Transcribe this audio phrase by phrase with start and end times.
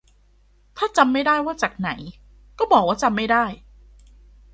[0.77, 1.89] ถ้าจำไม่ได้ว่าจากไหน
[2.59, 3.45] ก็บอกว่าจำไม่ได้